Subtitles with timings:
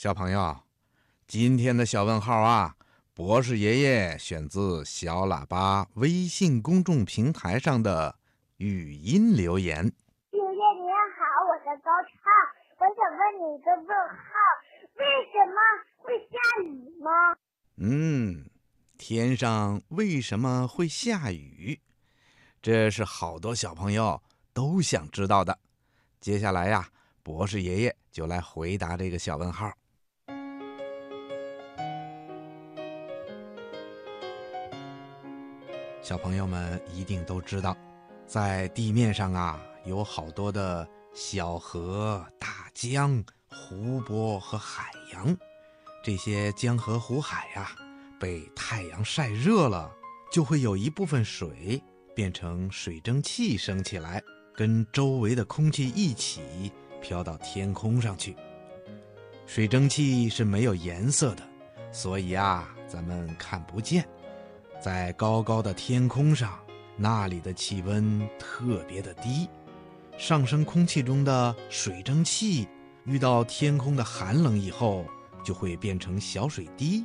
[0.00, 0.56] 小朋友，
[1.26, 2.74] 今天的小问号啊，
[3.12, 8.16] 博士爷爷选自小喇叭微信公众平台上的
[8.56, 9.76] 语音留言。
[10.30, 12.16] 爷爷您好，我是高畅，
[12.78, 14.24] 我想问你一个问号：
[14.94, 15.60] 为什么
[15.98, 17.36] 会下雨吗？
[17.76, 18.48] 嗯，
[18.96, 21.78] 天上为什么会下雨？
[22.62, 24.22] 这是好多小朋友
[24.54, 25.58] 都想知道的。
[26.22, 26.88] 接下来呀，
[27.22, 29.70] 博士爷爷就来回答这个小问号。
[36.02, 37.76] 小朋友们一定都知道，
[38.26, 45.36] 在地面上啊，有好多的小河、大江、湖泊和海洋。
[46.02, 47.70] 这些江河湖海呀，
[48.18, 49.92] 被太阳晒热了，
[50.32, 51.82] 就会有一部分水
[52.14, 54.22] 变成水蒸气升起来，
[54.54, 58.34] 跟周围的空气一起飘到天空上去。
[59.44, 61.42] 水蒸气是没有颜色的，
[61.92, 64.08] 所以啊，咱们看不见。
[64.80, 66.58] 在高高的天空上，
[66.96, 69.46] 那里的气温特别的低，
[70.16, 72.66] 上升空气中的水蒸气
[73.04, 75.04] 遇到天空的寒冷以后，
[75.44, 77.04] 就会变成小水滴。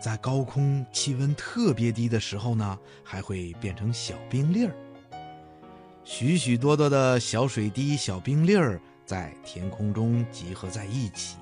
[0.00, 4.74] 在高空气温特别低的时候呢，还会变成小冰粒儿。
[6.04, 11.36] 许许多多的小水滴、小冰粒儿在天空中集合在一起，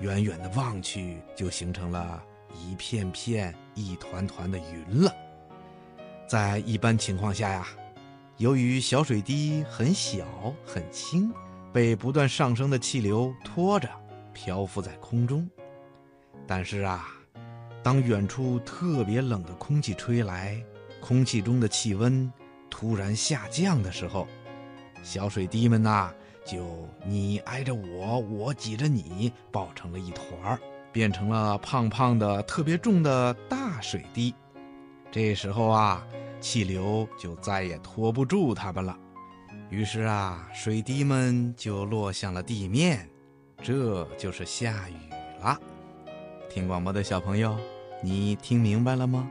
[0.00, 2.22] 远远的望去，就形成了。
[2.56, 5.14] 一片片、一团团的云了。
[6.26, 7.66] 在一般情况下呀，
[8.38, 10.24] 由于小水滴很小
[10.64, 11.32] 很轻，
[11.72, 13.88] 被不断上升的气流拖着
[14.32, 15.48] 漂浮在空中。
[16.46, 17.06] 但是啊，
[17.82, 20.60] 当远处特别冷的空气吹来，
[21.00, 22.32] 空气中的气温
[22.68, 24.26] 突然下降的时候，
[25.02, 26.12] 小水滴们呐，
[26.44, 30.58] 就你挨着我，我挤着你，抱成了一团儿。
[30.96, 34.34] 变成了胖胖的、特别重的大水滴，
[35.10, 36.02] 这时候啊，
[36.40, 38.96] 气流就再也拖不住它们了，
[39.68, 43.06] 于是啊，水滴们就落向了地面，
[43.62, 44.94] 这就是下雨
[45.42, 45.60] 了。
[46.48, 47.54] 听广播的小朋友，
[48.02, 49.30] 你听明白了吗？